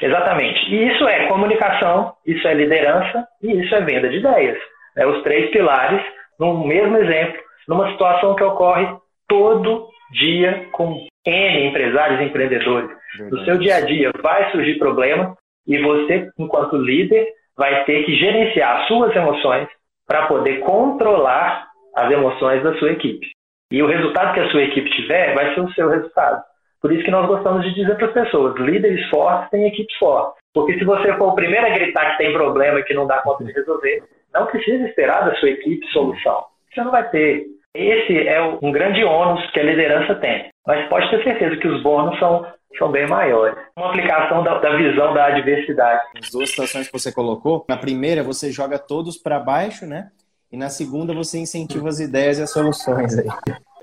[0.00, 0.60] Exatamente.
[0.70, 4.58] E isso é comunicação, isso é liderança e isso é venda de ideias.
[4.96, 6.00] É os três pilares,
[6.38, 8.86] no mesmo exemplo, numa situação que ocorre
[9.26, 12.90] todo dia com N empresários e empreendedores.
[13.18, 13.30] Verdade.
[13.30, 17.26] No seu dia a dia vai surgir problema e você, enquanto líder,
[17.56, 19.68] vai ter que gerenciar suas emoções
[20.06, 21.67] para poder controlar
[22.04, 23.26] as emoções da sua equipe.
[23.70, 26.42] E o resultado que a sua equipe tiver vai ser o seu resultado.
[26.80, 30.38] Por isso que nós gostamos de dizer para as pessoas, líderes fortes têm equipes fortes.
[30.54, 33.18] Porque se você for o primeiro a gritar que tem problema e que não dá
[33.18, 36.44] conta de resolver, não precisa esperar da sua equipe solução.
[36.72, 37.46] Você não vai ter.
[37.74, 40.48] Esse é um grande ônus que a liderança tem.
[40.66, 42.46] Mas pode ter certeza que os bônus são,
[42.78, 43.58] são bem maiores.
[43.76, 46.00] Uma aplicação da, da visão da adversidade.
[46.20, 50.10] As duas situações que você colocou, na primeira você joga todos para baixo, né?
[50.50, 53.26] E na segunda você incentiva as ideias e as soluções aí.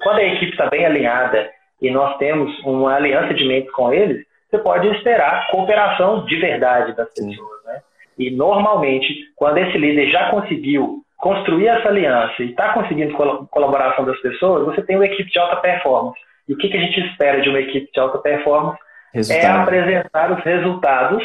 [0.01, 1.49] Quando a equipe está bem alinhada
[1.81, 6.95] e nós temos uma aliança de mentes com eles, você pode esperar cooperação de verdade
[6.95, 7.63] das pessoas.
[7.65, 7.81] Né?
[8.17, 13.15] E normalmente, quando esse líder já conseguiu construir essa aliança e está conseguindo
[13.49, 16.19] colaboração das pessoas, você tem uma equipe de alta performance.
[16.47, 18.79] E o que, que a gente espera de uma equipe de alta performance?
[19.13, 19.45] É Resultado.
[19.45, 21.23] É apresentar os resultados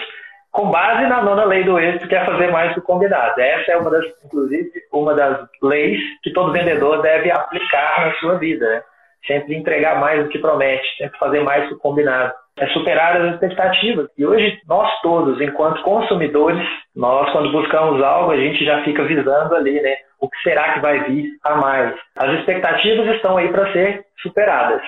[0.50, 3.40] com base na nona lei do êxito, que é fazer mais do combinado.
[3.40, 8.34] Essa é uma das, inclusive, uma das leis que todo vendedor deve aplicar na sua
[8.38, 8.68] vida.
[8.68, 8.82] Né?
[9.26, 12.32] sempre entregar mais do que promete, sempre fazer mais do combinado.
[12.58, 14.08] É superar as expectativas.
[14.18, 19.54] E hoje, nós todos, enquanto consumidores, nós, quando buscamos algo, a gente já fica visando
[19.54, 19.96] ali, né?
[20.20, 21.94] O que será que vai vir a mais?
[22.18, 24.82] As expectativas estão aí para ser superadas.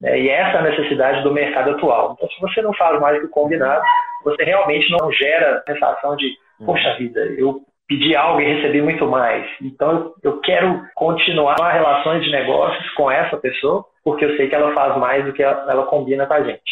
[0.00, 0.20] Né?
[0.20, 2.14] E essa é a necessidade do mercado atual.
[2.16, 3.82] Então, se você não faz mais do que combinado,
[4.24, 6.32] você realmente não gera a sensação de,
[6.64, 9.44] poxa vida, eu pedir algo e receber muito mais.
[9.60, 14.72] Então, eu quero continuar relações de negócios com essa pessoa, porque eu sei que ela
[14.72, 16.62] faz mais do que ela, combina com a gente.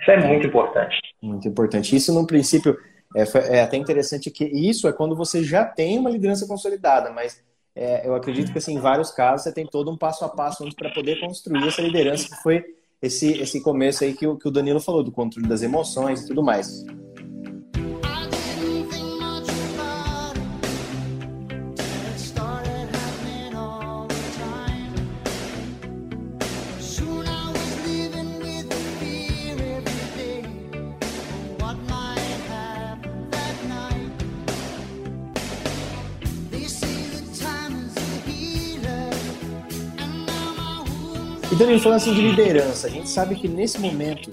[0.00, 0.98] Isso é muito importante.
[1.22, 1.94] Muito importante.
[1.94, 2.74] Isso, no princípio,
[3.14, 7.44] é, é até interessante que isso é quando você já tem uma liderança consolidada, mas
[7.76, 10.66] é, eu acredito que, assim, em vários casos, você tem todo um passo a passo
[10.74, 12.64] para poder construir essa liderança, que foi
[13.02, 16.26] esse, esse começo aí que o, que o Danilo falou, do controle das emoções e
[16.26, 16.82] tudo mais.
[41.50, 44.30] E Danilo, falando assim de liderança, a gente sabe que nesse momento,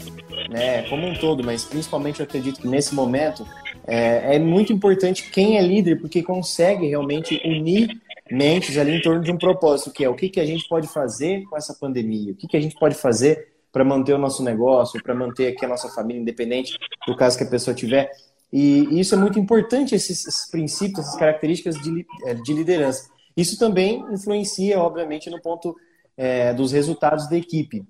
[0.49, 3.45] né, como um todo, mas principalmente eu acredito que nesse momento,
[3.85, 9.21] é, é muito importante quem é líder, porque consegue realmente unir mentes ali em torno
[9.21, 12.31] de um propósito, que é o que, que a gente pode fazer com essa pandemia,
[12.31, 15.65] o que, que a gente pode fazer para manter o nosso negócio, para manter aqui
[15.65, 18.11] a nossa família independente do caso que a pessoa tiver.
[18.51, 22.05] E isso é muito importante, esses, esses princípios, essas características de,
[22.43, 23.09] de liderança.
[23.35, 25.75] Isso também influencia, obviamente, no ponto
[26.17, 27.83] é, dos resultados da equipe.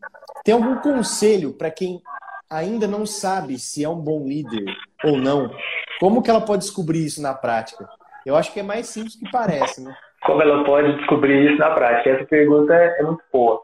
[0.44, 2.02] Tem algum conselho para quem
[2.50, 4.66] ainda não sabe se é um bom líder
[5.04, 5.50] ou não?
[6.00, 7.88] Como que ela pode descobrir isso na prática?
[8.26, 9.96] Eu acho que é mais simples que parece, né?
[10.26, 12.12] Como ela pode descobrir isso na prática?
[12.12, 13.62] Essa pergunta é muito boa.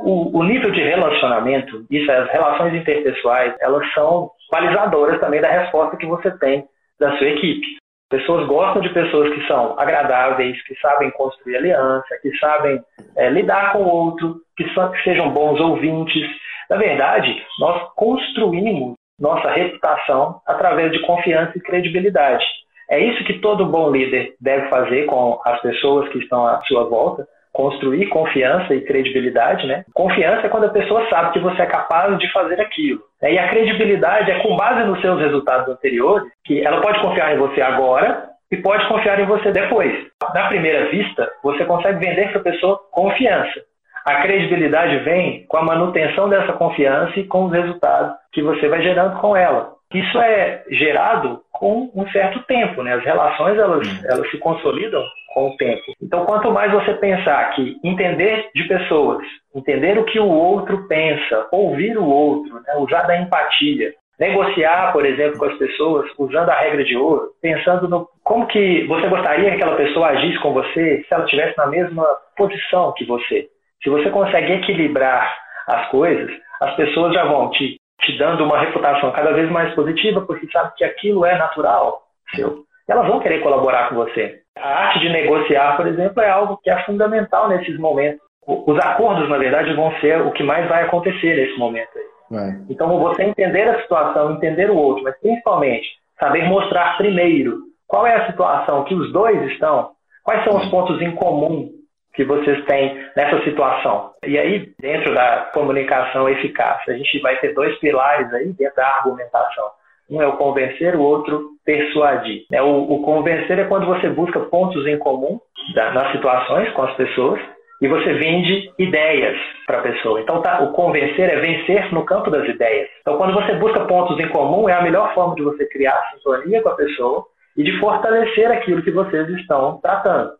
[0.00, 5.96] O, o nível de relacionamento, isso, as relações interpessoais, elas são balizadoras também da resposta
[5.96, 6.66] que você tem
[6.98, 7.66] da sua equipe.
[8.14, 12.80] Pessoas gostam de pessoas que são agradáveis, que sabem construir aliança, que sabem
[13.16, 16.24] é, lidar com o outro, que, são, que sejam bons ouvintes.
[16.70, 22.44] Na verdade, nós construímos nossa reputação através de confiança e credibilidade.
[22.88, 26.84] É isso que todo bom líder deve fazer com as pessoas que estão à sua
[26.84, 29.84] volta, construir confiança e credibilidade, né?
[29.94, 33.00] Confiança é quando a pessoa sabe que você é capaz de fazer aquilo.
[33.22, 37.38] E a credibilidade é com base nos seus resultados anteriores, que ela pode confiar em
[37.38, 39.94] você agora e pode confiar em você depois.
[40.34, 43.62] Na primeira vista, você consegue vender para a pessoa confiança.
[44.04, 48.82] A credibilidade vem com a manutenção dessa confiança e com os resultados que você vai
[48.82, 49.72] gerando com ela.
[49.94, 52.94] Isso é gerado com um certo tempo, né?
[52.94, 55.02] As relações elas, elas se consolidam
[55.32, 55.82] com o tempo.
[56.02, 61.46] Então, quanto mais você pensar que entender de pessoas, entender o que o outro pensa,
[61.52, 62.74] ouvir o outro, né?
[62.78, 67.88] usar da empatia, negociar, por exemplo, com as pessoas usando a regra de ouro, pensando
[67.88, 71.66] no como que você gostaria que aquela pessoa agisse com você se ela estivesse na
[71.66, 72.04] mesma
[72.36, 73.48] posição que você.
[73.82, 75.36] Se você consegue equilibrar
[75.68, 76.30] as coisas,
[76.60, 80.72] as pessoas já vão te, te dando uma reputação cada vez mais positiva, porque sabe
[80.76, 82.02] que aquilo é natural
[82.34, 82.64] seu.
[82.88, 84.40] Elas vão querer colaborar com você.
[84.56, 88.20] A arte de negociar, por exemplo, é algo que é fundamental nesses momentos.
[88.46, 91.90] Os acordos, na verdade, vão ser o que mais vai acontecer nesse momento.
[92.32, 92.56] É.
[92.68, 95.86] Então, você entender a situação, entender o outro, mas principalmente
[96.18, 99.90] saber mostrar primeiro qual é a situação que os dois estão,
[100.22, 101.70] quais são os pontos em comum
[102.14, 104.10] que vocês têm nessa situação.
[104.24, 108.86] E aí, dentro da comunicação eficaz, a gente vai ter dois pilares aí dentro da
[108.86, 109.64] argumentação.
[110.10, 112.44] Um é o convencer, o outro persuadir.
[112.52, 115.40] É, o, convencer é quando você busca pontos em comum
[115.74, 117.40] nas situações com as pessoas
[117.80, 120.20] e você vende ideias para a pessoa.
[120.20, 122.88] Então, tá, o convencer é vencer no campo das ideias.
[123.00, 126.62] Então, quando você busca pontos em comum, é a melhor forma de você criar sintonia
[126.62, 127.24] com a pessoa
[127.56, 130.32] e de fortalecer aquilo que vocês estão tratando.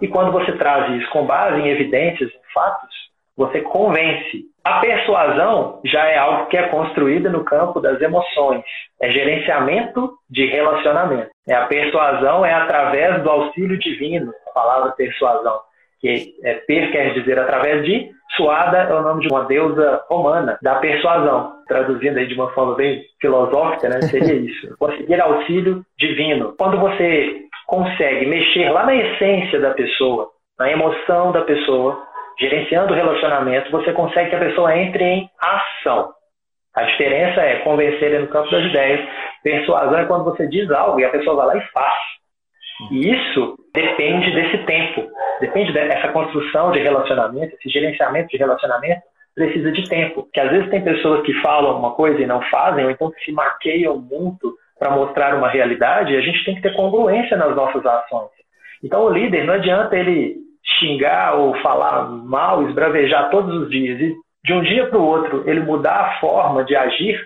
[0.00, 2.94] E quando você traz isso com base em evidências, em fatos,
[3.36, 4.44] você convence.
[4.64, 8.64] A persuasão já é algo que é construído no campo das emoções.
[9.00, 11.30] É gerenciamento de relacionamento.
[11.48, 15.60] É, a persuasão é através do auxílio divino, a palavra persuasão,
[16.00, 20.58] que é, per quer dizer através de, suada é o nome de uma deusa romana,
[20.62, 21.54] da persuasão.
[21.68, 24.76] Traduzindo aí de uma forma bem filosófica, né, seria isso.
[24.78, 26.54] Conseguir auxílio divino.
[26.58, 32.02] Quando você consegue mexer lá na essência da pessoa, na emoção da pessoa,
[32.38, 36.12] gerenciando o relacionamento, você consegue que a pessoa entre em ação.
[36.74, 39.08] A diferença é convencer no campo das ideias,
[39.42, 42.02] persuasão é quando você diz algo e a pessoa vai lá e faz.
[42.90, 45.08] E isso depende desse tempo,
[45.40, 49.00] depende dessa construção de relacionamento, esse gerenciamento de relacionamento
[49.34, 50.24] precisa de tempo.
[50.24, 53.24] Porque às vezes tem pessoas que falam uma coisa e não fazem, ou então que
[53.24, 57.84] se maqueiam muito para mostrar uma realidade, a gente tem que ter congruência nas nossas
[57.84, 58.30] ações.
[58.82, 60.36] Então o líder não adianta ele
[60.78, 65.48] xingar ou falar mal, esbravejar todos os dias e de um dia para o outro
[65.48, 67.18] ele mudar a forma de agir,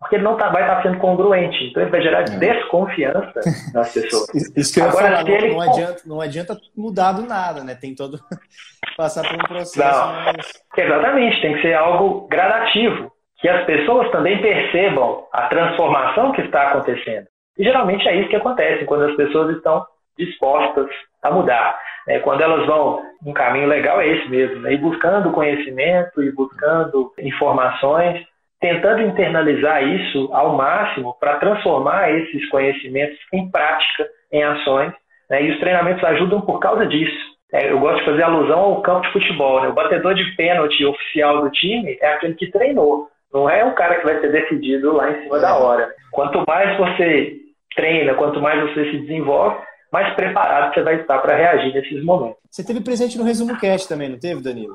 [0.00, 1.64] porque ele não tá, vai estar tá sendo congruente.
[1.64, 2.24] Então ele vai gerar é.
[2.24, 3.40] desconfiança
[3.72, 4.56] nas pessoas.
[4.56, 5.48] Isso que eu Agora, falar, não, ele...
[5.52, 7.74] não, adianta, não adianta mudar do nada, né?
[7.74, 8.18] Tem todo
[8.96, 10.06] passar por um processo.
[10.26, 10.62] Mas...
[10.76, 16.68] Exatamente, tem que ser algo gradativo que as pessoas também percebam a transformação que está
[16.68, 17.26] acontecendo.
[17.56, 19.84] E geralmente é isso que acontece quando as pessoas estão
[20.18, 20.88] dispostas
[21.22, 21.78] a mudar.
[22.08, 24.76] É, quando elas vão, um caminho legal é esse mesmo, né?
[24.76, 28.24] buscando conhecimento, e buscando informações,
[28.60, 34.92] tentando internalizar isso ao máximo para transformar esses conhecimentos em prática, em ações.
[35.30, 35.44] Né?
[35.44, 37.28] E os treinamentos ajudam por causa disso.
[37.52, 39.62] É, eu gosto de fazer alusão ao campo de futebol.
[39.62, 39.68] Né?
[39.68, 43.08] O batedor de pênalti oficial do time é aquele que treinou.
[43.32, 45.92] Não é o cara que vai ser decidido lá em cima da hora.
[46.10, 47.36] Quanto mais você
[47.74, 49.56] treina, quanto mais você se desenvolve,
[49.92, 52.38] mais preparado você vai estar para reagir nesses momentos.
[52.50, 54.74] Você teve presente no Resumo Cast também, não teve, Danilo?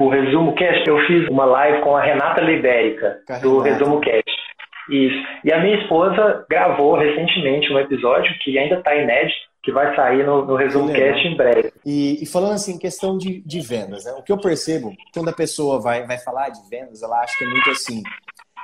[0.00, 4.30] O Resumo Cast, eu fiz uma live com a Renata Libérica, do Resumo Cast.
[4.90, 5.26] Isso.
[5.44, 10.26] E a minha esposa gravou recentemente um episódio que ainda está inédito, que vai sair
[10.26, 11.72] no, no Resumo Cast em breve.
[11.86, 14.12] E, e, falando assim, questão de, de vendas, né?
[14.12, 17.44] o que eu percebo, quando a pessoa vai, vai falar de vendas, ela acha que
[17.44, 18.02] é muito assim,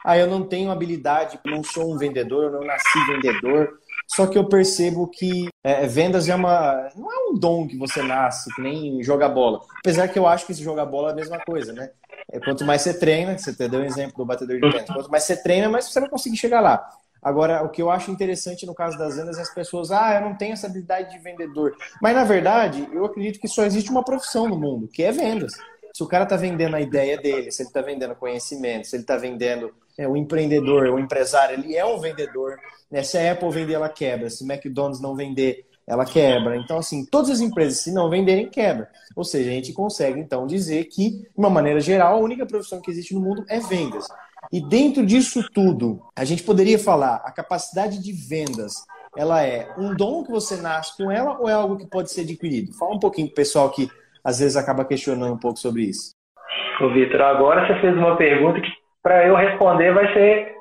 [0.05, 4.37] ah, eu não tenho habilidade, não sou um vendedor, eu não nasci vendedor, só que
[4.37, 6.91] eu percebo que é, vendas é uma.
[6.97, 9.61] Não é um dom que você nasce, que nem jogar bola.
[9.79, 11.91] Apesar que eu acho que jogar bola é a mesma coisa, né?
[12.33, 15.25] É, quanto mais você treina, você deu um exemplo do batedor de pênalti, quanto mais
[15.25, 16.89] você treina, mais você vai conseguir chegar lá.
[17.23, 20.23] Agora, o que eu acho interessante no caso das vendas é as pessoas, ah, eu
[20.23, 21.77] não tenho essa habilidade de vendedor.
[22.01, 25.53] Mas, na verdade, eu acredito que só existe uma profissão no mundo, que é vendas.
[25.93, 29.03] Se o cara está vendendo a ideia dele, se ele está vendendo conhecimento, se ele
[29.03, 32.59] está vendendo é, o empreendedor, o empresário, ele é um vendedor.
[32.91, 33.03] Né?
[33.03, 34.31] Se a Apple vender, ela quebra.
[34.31, 36.57] Se McDonald's não vender, ela quebra.
[36.57, 38.89] Então, assim, todas as empresas, se não venderem, quebra.
[39.17, 42.81] Ou seja, a gente consegue, então, dizer que, de uma maneira geral, a única profissão
[42.81, 44.07] que existe no mundo é vendas.
[44.53, 48.85] E dentro disso tudo, a gente poderia falar a capacidade de vendas,
[49.17, 52.23] ela é um dom que você nasce com ela ou é algo que pode ser
[52.23, 52.77] adquirido?
[52.77, 53.89] Fala um pouquinho pro pessoal que
[54.25, 56.15] às vezes acaba questionando um pouco sobre isso.
[56.81, 58.71] Ô, Vitor, agora você fez uma pergunta que
[59.03, 60.55] para eu responder vai ser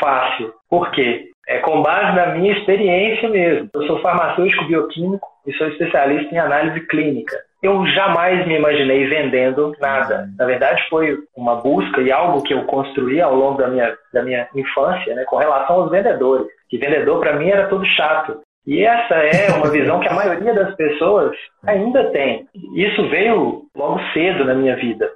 [0.00, 0.52] fácil.
[0.68, 1.30] Por quê?
[1.46, 3.70] É com base na minha experiência mesmo.
[3.72, 7.36] Eu sou farmacêutico bioquímico e sou especialista em análise clínica.
[7.62, 10.28] Eu jamais me imaginei vendendo nada.
[10.38, 14.22] Na verdade, foi uma busca e algo que eu construí ao longo da minha, da
[14.22, 16.46] minha infância, né, com relação aos vendedores.
[16.68, 18.40] Que vendedor, para mim, era tudo chato.
[18.66, 22.46] E essa é uma visão que a maioria das pessoas ainda tem.
[22.74, 25.08] Isso veio logo cedo na minha vida.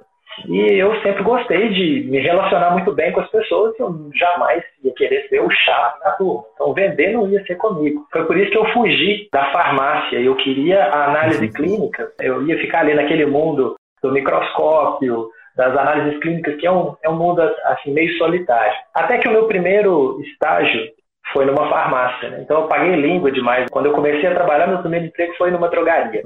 [0.47, 4.63] E eu sempre gostei de me relacionar muito bem com as pessoas e eu jamais
[4.83, 6.43] ia querer ser o chato na turma.
[6.53, 8.05] Então, vender não ia ser comigo.
[8.11, 10.19] Foi por isso que eu fugi da farmácia.
[10.19, 12.11] Eu queria a análise clínica.
[12.19, 17.09] Eu ia ficar ali naquele mundo do microscópio, das análises clínicas, que é um, é
[17.09, 18.73] um mundo assim meio solitário.
[18.93, 20.89] Até que o meu primeiro estágio
[21.33, 22.29] foi numa farmácia.
[22.29, 22.41] Né?
[22.41, 23.67] Então eu paguei língua demais.
[23.71, 26.23] Quando eu comecei a trabalhar, meu primeiro emprego foi numa drogaria.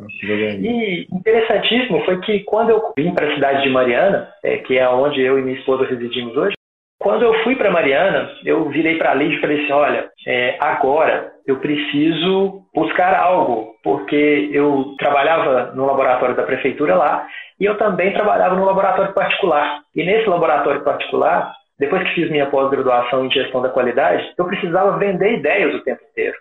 [0.60, 4.90] E interessantíssimo foi que quando eu vim para a cidade de Mariana, é, que é
[4.90, 6.56] onde eu e minha esposa residimos hoje,
[7.00, 10.58] quando eu fui para Mariana, eu virei para a Lídia e falei assim: olha, é,
[10.60, 17.28] agora eu preciso buscar algo, porque eu trabalhava no laboratório da prefeitura lá
[17.60, 19.82] e eu também trabalhava no laboratório particular.
[19.96, 24.98] E nesse laboratório particular, depois que fiz minha pós-graduação em gestão da qualidade, eu precisava
[24.98, 26.38] vender ideias o tempo inteiro.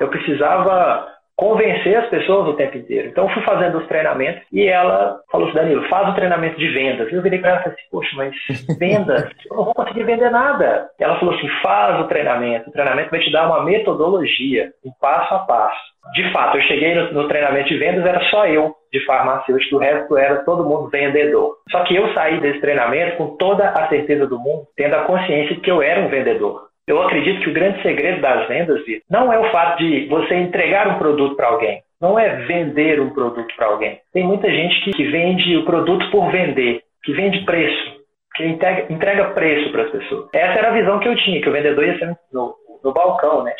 [0.00, 3.08] Eu precisava convencer as pessoas o tempo inteiro.
[3.08, 6.68] Então, eu fui fazendo os treinamentos e ela falou assim, Danilo, faz o treinamento de
[6.68, 7.12] vendas.
[7.12, 8.34] Eu virei para ela e falei assim, poxa, mas
[8.78, 9.30] vendas?
[9.50, 10.88] Eu não vou conseguir vender nada.
[10.98, 12.70] Ela falou assim, faz o treinamento.
[12.70, 16.94] O treinamento vai te dar uma metodologia, um passo a passo de fato, eu cheguei
[16.94, 20.88] no, no, treinamento de vendas, era só eu de farmacêutico, o resto era todo mundo
[20.88, 21.56] vendedor.
[21.70, 25.56] Só que eu saí desse treinamento com toda a certeza do mundo, tendo a consciência
[25.56, 26.65] de que eu era um vendedor.
[26.86, 30.36] Eu acredito que o grande segredo das vendas, Vitor, não é o fato de você
[30.36, 31.82] entregar um produto para alguém.
[32.00, 34.00] Não é vender um produto para alguém.
[34.12, 37.96] Tem muita gente que, que vende o produto por vender, que vende preço,
[38.36, 40.28] que entrega, entrega preço para as pessoas.
[40.32, 43.42] Essa era a visão que eu tinha, que o vendedor ia ser no, no balcão,
[43.42, 43.52] né?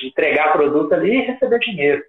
[0.00, 2.02] de entregar produto ali e receber dinheiro.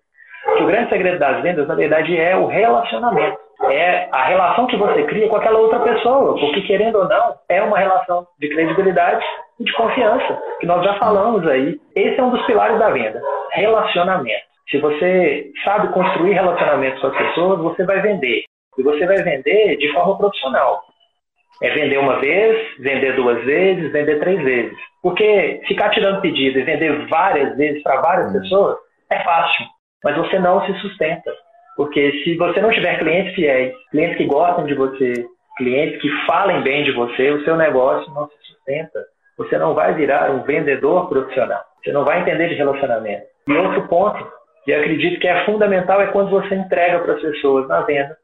[0.59, 3.42] o grande segredo das vendas, na verdade, é o relacionamento.
[3.71, 7.61] É a relação que você cria com aquela outra pessoa, porque querendo ou não, é
[7.61, 9.23] uma relação de credibilidade
[9.59, 11.79] e de confiança, que nós já falamos aí.
[11.95, 13.21] Esse é um dos pilares da venda,
[13.51, 14.43] relacionamento.
[14.69, 18.43] Se você sabe construir relacionamentos com as pessoas, você vai vender.
[18.77, 20.81] E você vai vender de forma profissional.
[21.61, 24.77] É vender uma vez, vender duas vezes, vender três vezes.
[25.01, 28.39] Porque ficar tirando pedido e vender várias vezes para várias hum.
[28.41, 28.77] pessoas
[29.11, 29.65] é fácil,
[30.03, 31.31] mas você não se sustenta.
[31.75, 35.25] Porque se você não tiver clientes fiéis, clientes que gostam de você,
[35.57, 38.99] clientes que falem bem de você, o seu negócio não se sustenta.
[39.37, 41.61] Você não vai virar um vendedor profissional.
[41.83, 43.23] Você não vai entender de relacionamento.
[43.47, 44.25] E outro ponto,
[44.67, 48.15] e acredito que é fundamental, é quando você entrega para as pessoas na venda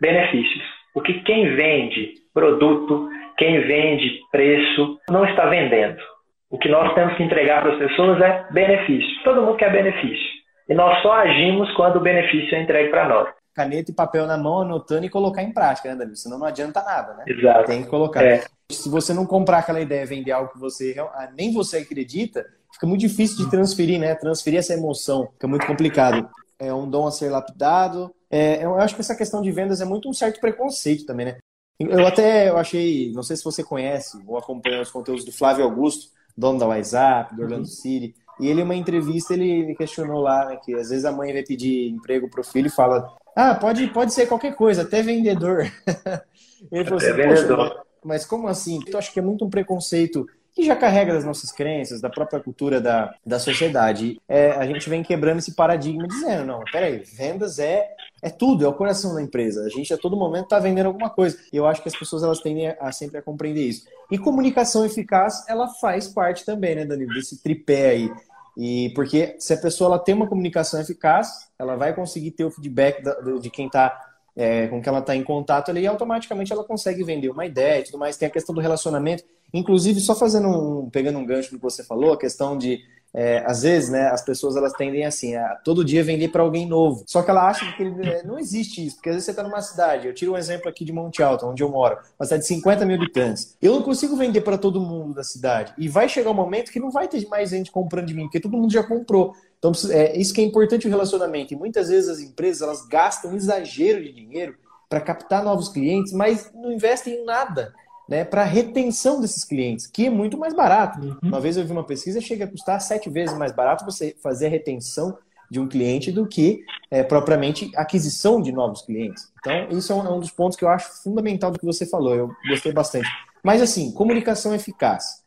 [0.00, 0.64] benefícios.
[0.92, 6.02] Porque quem vende produto, quem vende preço, não está vendendo.
[6.50, 9.22] O que nós temos que entregar para as pessoas é benefício.
[9.24, 10.43] Todo mundo quer benefício.
[10.68, 13.28] E nós só agimos quando o benefício é entregue para nós.
[13.54, 16.16] Caneta e papel na mão, anotando e colocar em prática, né, Danilo?
[16.16, 17.24] Senão não adianta nada, né?
[17.26, 17.66] Exato.
[17.66, 18.24] Tem que colocar.
[18.24, 18.44] É.
[18.70, 22.86] Se você não comprar aquela ideia, vender algo que você ah, nem você acredita, fica
[22.86, 24.14] muito difícil de transferir, né?
[24.14, 26.28] Transferir essa emoção, fica muito complicado.
[26.58, 28.12] É um dom a ser lapidado.
[28.30, 31.36] É, eu acho que essa questão de vendas é muito um certo preconceito também, né?
[31.78, 35.64] Eu até eu achei, não sei se você conhece ou acompanha os conteúdos do Flávio
[35.64, 37.66] Augusto, dono da WhatsApp, do Orlando uhum.
[37.66, 38.14] City.
[38.40, 41.42] E ele, em uma entrevista, ele questionou lá né, que às vezes a mãe vai
[41.42, 45.70] pedir emprego para o filho e fala: Ah, pode, pode ser qualquer coisa, até vendedor.
[46.72, 47.84] ele falou até assim: vendedor.
[48.04, 48.80] mas como assim?
[48.86, 52.38] Eu acho que é muito um preconceito que já carrega das nossas crenças, da própria
[52.38, 54.20] cultura da, da sociedade.
[54.28, 57.88] É, a gente vem quebrando esse paradigma dizendo, não, peraí, vendas é,
[58.22, 59.64] é tudo, é o coração da empresa.
[59.64, 61.36] A gente a todo momento está vendendo alguma coisa.
[61.52, 63.84] E eu acho que as pessoas elas tendem a, a, sempre a compreender isso.
[64.10, 68.12] E comunicação eficaz, ela faz parte também, né, Danilo, desse tripé aí.
[68.56, 72.50] E porque se a pessoa ela tem uma comunicação eficaz, ela vai conseguir ter o
[72.50, 76.64] feedback da, de quem está é, com quem ela está em contato ali, automaticamente ela
[76.64, 78.16] consegue vender uma ideia e tudo mais.
[78.16, 79.24] Tem a questão do relacionamento.
[79.52, 82.80] Inclusive, só fazendo um, pegando um gancho no que você falou, a questão de
[83.16, 86.66] é, às vezes, né, as pessoas elas tendem assim a todo dia vender para alguém
[86.66, 87.04] novo.
[87.06, 89.62] Só que ela acha que é, não existe isso, porque às vezes você está numa
[89.62, 90.08] cidade.
[90.08, 92.84] Eu tiro um exemplo aqui de Monte Alto, onde eu moro, uma cidade de 50
[92.84, 93.56] mil habitantes.
[93.62, 95.72] Eu não consigo vender para todo mundo da cidade.
[95.78, 98.40] E vai chegar um momento que não vai ter mais gente comprando de mim, porque
[98.40, 99.32] todo mundo já comprou.
[99.64, 101.54] Então, é isso que é importante o relacionamento.
[101.54, 104.56] E muitas vezes as empresas elas gastam um exagero de dinheiro
[104.90, 107.72] para captar novos clientes, mas não investem em nada
[108.06, 111.00] né, para retenção desses clientes, que é muito mais barato.
[111.00, 111.16] Uhum.
[111.22, 114.46] Uma vez eu vi uma pesquisa, chega a custar sete vezes mais barato você fazer
[114.46, 115.16] a retenção
[115.50, 119.32] de um cliente do que é, propriamente aquisição de novos clientes.
[119.40, 121.86] Então, isso é um, é um, dos pontos que eu acho fundamental do que você
[121.86, 122.14] falou.
[122.14, 123.08] Eu gostei bastante.
[123.42, 125.23] Mas, assim, comunicação eficaz.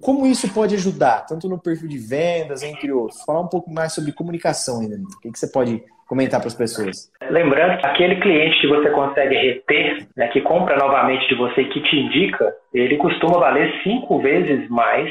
[0.00, 3.22] Como isso pode ajudar, tanto no perfil de vendas, entre outros?
[3.24, 4.96] Falar um pouco mais sobre comunicação ainda.
[4.96, 7.10] O que, que você pode comentar para as pessoas?
[7.28, 11.80] Lembrando que aquele cliente que você consegue reter, né, que compra novamente de você, que
[11.82, 15.10] te indica, ele costuma valer cinco vezes mais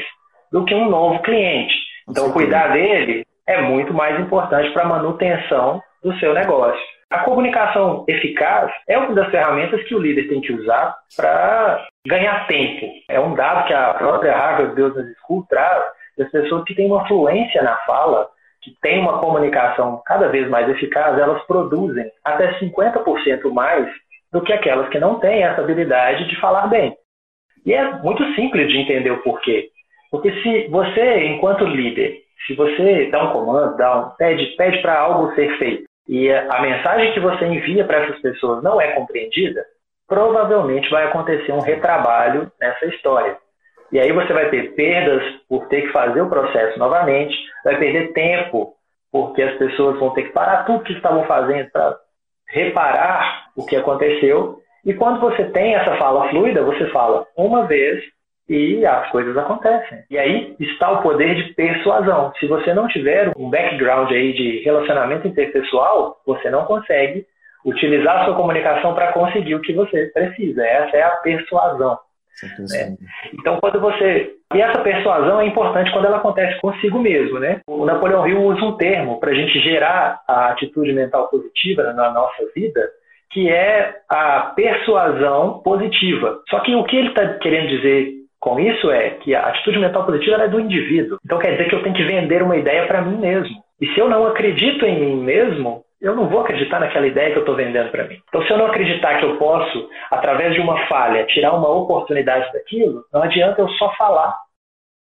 [0.52, 1.74] do que um novo cliente.
[2.08, 6.80] Então, cuidar dele é muito mais importante para a manutenção do seu negócio.
[7.10, 12.46] A comunicação eficaz é uma das ferramentas que o líder tem que usar para ganhar
[12.46, 12.86] tempo.
[13.08, 15.82] É um dado que a própria Harvard Business School traz
[16.16, 18.28] das pessoas que têm uma fluência na fala,
[18.62, 23.88] que têm uma comunicação cada vez mais eficaz, elas produzem até 50% mais
[24.32, 26.94] do que aquelas que não têm essa habilidade de falar bem.
[27.66, 29.68] E é muito simples de entender o porquê.
[30.12, 34.98] Porque se você, enquanto líder, se você dá um comando, dá um, pede, pede para
[34.98, 39.64] algo ser feito, e a mensagem que você envia para essas pessoas não é compreendida,
[40.08, 43.38] provavelmente vai acontecer um retrabalho nessa história.
[43.92, 47.32] E aí você vai ter perdas por ter que fazer o processo novamente,
[47.64, 48.74] vai perder tempo,
[49.12, 51.96] porque as pessoas vão ter que parar tudo que estavam fazendo para
[52.48, 54.58] reparar o que aconteceu.
[54.84, 58.02] E quando você tem essa fala fluida, você fala uma vez,
[58.50, 60.02] e as coisas acontecem.
[60.10, 62.32] E aí está o poder de persuasão.
[62.40, 67.24] Se você não tiver um background aí de relacionamento interpessoal, você não consegue
[67.64, 70.66] utilizar a sua comunicação para conseguir o que você precisa.
[70.66, 71.96] Essa é a persuasão.
[72.58, 72.96] Né?
[73.34, 74.32] Então, quando você.
[74.52, 77.38] E essa persuasão é importante quando ela acontece consigo mesmo.
[77.38, 77.60] Né?
[77.68, 82.10] O Napoleão Hill usa um termo para a gente gerar a atitude mental positiva na
[82.10, 82.80] nossa vida,
[83.30, 86.40] que é a persuasão positiva.
[86.48, 90.06] Só que o que ele está querendo dizer com isso é que a atitude mental
[90.06, 91.18] positiva é do indivíduo.
[91.24, 93.62] Então quer dizer que eu tenho que vender uma ideia para mim mesmo.
[93.80, 97.36] E se eu não acredito em mim mesmo, eu não vou acreditar naquela ideia que
[97.36, 98.18] eu estou vendendo para mim.
[98.28, 102.50] Então, se eu não acreditar que eu posso, através de uma falha, tirar uma oportunidade
[102.52, 104.34] daquilo, não adianta eu só falar.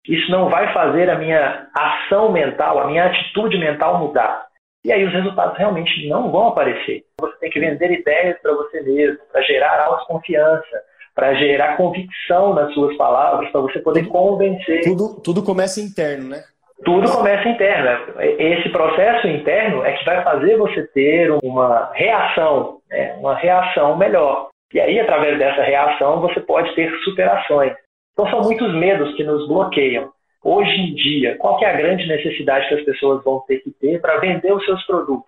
[0.07, 4.47] Isso não vai fazer a minha ação mental, a minha atitude mental mudar.
[4.85, 7.05] E aí os resultados realmente não vão aparecer.
[7.21, 10.83] Você tem que vender ideias para você mesmo, para gerar autoconfiança,
[11.19, 14.85] para gerar convicção nas suas palavras, para você poder convencer.
[14.85, 16.45] Tudo, tudo começa interno, né?
[16.85, 18.15] Tudo começa interno.
[18.21, 23.17] Esse processo interno é que vai fazer você ter uma reação, né?
[23.19, 24.51] uma reação melhor.
[24.73, 27.73] E aí, através dessa reação, você pode ter superações.
[28.13, 30.13] Então, são muitos medos que nos bloqueiam.
[30.45, 34.01] Hoje em dia, qual é a grande necessidade que as pessoas vão ter que ter
[34.01, 35.27] para vender os seus produtos?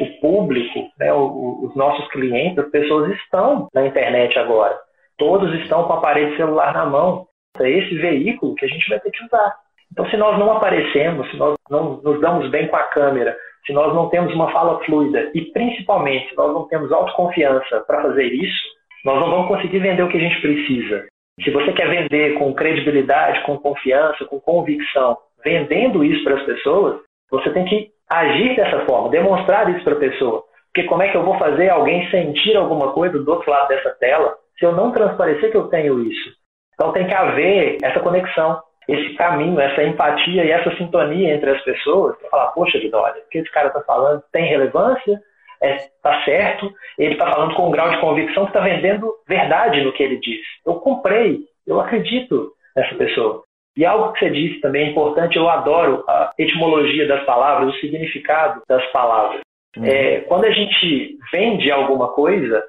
[0.00, 4.78] O público, né, os nossos clientes, as pessoas estão na internet agora.
[5.16, 7.26] Todos estão com o aparelho celular na mão.
[7.60, 9.54] É esse veículo que a gente vai ter que usar.
[9.92, 13.72] Então, se nós não aparecemos, se nós não nos damos bem com a câmera, se
[13.72, 18.24] nós não temos uma fala fluida e, principalmente, se nós não temos autoconfiança para fazer
[18.24, 18.62] isso,
[19.04, 21.06] nós não vamos conseguir vender o que a gente precisa.
[21.42, 27.00] Se você quer vender com credibilidade, com confiança, com convicção, vendendo isso para as pessoas,
[27.30, 30.42] você tem que agir dessa forma, demonstrar isso para a pessoa.
[30.72, 33.90] Porque como é que eu vou fazer alguém sentir alguma coisa do outro lado dessa
[33.90, 36.30] tela se eu não transparecer que eu tenho isso.
[36.74, 41.62] Então tem que haver essa conexão, esse caminho, essa empatia e essa sintonia entre as
[41.62, 45.20] pessoas para falar, poxa vida, olha, o que esse cara está falando tem relevância,
[45.62, 49.82] está é, certo, ele está falando com um grau de convicção que está vendendo verdade
[49.82, 50.40] no que ele diz.
[50.66, 53.42] Eu comprei, eu acredito nessa pessoa.
[53.76, 57.78] E algo que você disse também é importante, eu adoro a etimologia das palavras, o
[57.78, 59.40] significado das palavras.
[59.76, 59.84] Uhum.
[59.84, 62.62] É, quando a gente vende alguma coisa,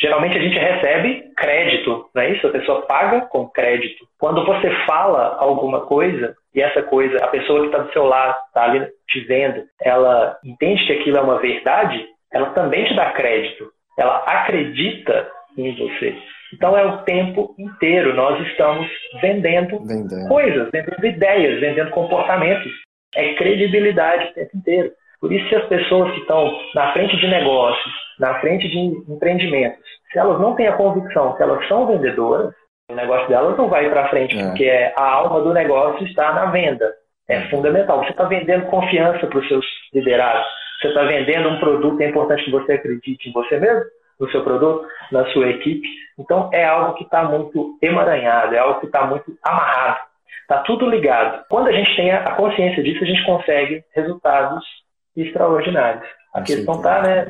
[0.00, 2.46] Geralmente a gente recebe crédito, não é isso?
[2.46, 4.04] A pessoa paga com crédito.
[4.18, 8.36] Quando você fala alguma coisa e essa coisa, a pessoa que está do seu lado,
[8.48, 13.12] está ali te vendo, ela entende que aquilo é uma verdade, ela também te dá
[13.12, 13.70] crédito.
[13.96, 16.16] Ela acredita em você.
[16.52, 18.88] Então é o tempo inteiro nós estamos
[19.20, 20.28] vendendo, vendendo.
[20.28, 22.72] coisas, vendendo ideias, vendendo comportamentos.
[23.14, 24.90] É credibilidade o tempo inteiro.
[25.24, 28.78] Por isso, se as pessoas que estão na frente de negócios, na frente de
[29.10, 32.54] empreendimentos, se elas não têm a convicção que elas são vendedoras,
[32.90, 34.44] o negócio delas não vai para frente, é.
[34.44, 36.92] porque a alma do negócio está na venda.
[37.26, 38.04] É fundamental.
[38.04, 39.64] Você está vendendo confiança para os seus
[39.94, 40.46] liderados.
[40.82, 43.82] Você está vendendo um produto, é importante que você acredite em você mesmo,
[44.20, 45.88] no seu produto, na sua equipe.
[46.18, 50.00] Então, é algo que está muito emaranhado, é algo que está muito amarrado.
[50.42, 51.46] Está tudo ligado.
[51.48, 54.83] Quando a gente tem a consciência disso, a gente consegue resultados
[55.16, 56.06] extraordinários.
[56.34, 57.26] A questão está né,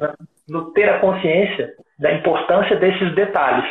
[0.49, 3.71] no ter a consciência da importância desses detalhes.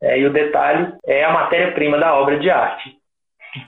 [0.00, 2.98] É, e o detalhe é a matéria-prima da obra de arte.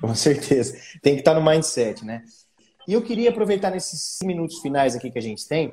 [0.01, 0.77] Com certeza.
[1.03, 2.23] Tem que estar no mindset, né?
[2.87, 5.73] E eu queria aproveitar nesses minutos finais aqui que a gente tem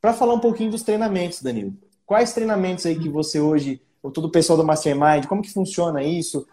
[0.00, 1.72] para falar um pouquinho dos treinamentos, Danilo.
[2.06, 6.02] Quais treinamentos aí que você hoje, ou todo o pessoal do Mastermind, como que funciona
[6.02, 6.46] isso?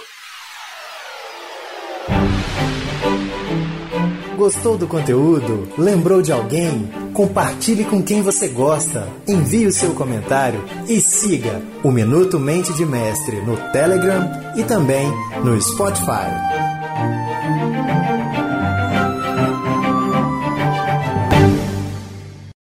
[4.36, 5.68] Gostou do conteúdo?
[5.78, 6.90] Lembrou de alguém?
[7.12, 9.06] Compartilhe com quem você gosta.
[9.28, 15.06] Envie o seu comentário e siga o Minuto Mente de Mestre no Telegram e também
[15.44, 17.29] no Spotify.